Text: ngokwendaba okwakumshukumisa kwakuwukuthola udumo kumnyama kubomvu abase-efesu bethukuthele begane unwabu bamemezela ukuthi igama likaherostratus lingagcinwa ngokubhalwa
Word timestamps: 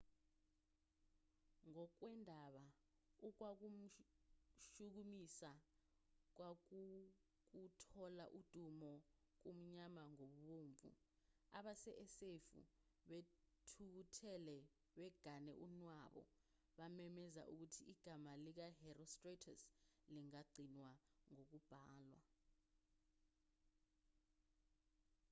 ngokwendaba 1.69 2.65
okwakumshukumisa 3.27 5.51
kwakuwukuthola 6.35 8.25
udumo 8.39 8.93
kumnyama 9.41 10.03
kubomvu 10.17 10.89
abase-efesu 11.57 12.59
bethukuthele 13.09 14.57
begane 14.95 15.53
unwabu 15.65 16.21
bamemezela 16.77 17.43
ukuthi 17.53 17.81
igama 17.93 18.31
likaherostratus 18.43 19.61
lingagcinwa 20.13 20.89
ngokubhalwa 21.31 22.19